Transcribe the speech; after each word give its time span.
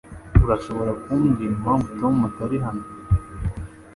Urashobora 0.45 0.91
kumbwira 1.01 1.51
impamvu 1.53 1.87
Tom 1.99 2.15
atari 2.29 2.57
hano 2.65 2.85